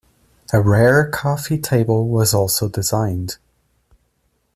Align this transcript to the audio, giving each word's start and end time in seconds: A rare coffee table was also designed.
A 0.51 0.59
rare 0.59 1.07
coffee 1.11 1.59
table 1.59 2.07
was 2.07 2.33
also 2.33 2.67
designed. 2.67 3.37